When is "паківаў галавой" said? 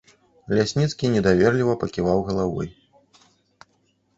1.83-2.73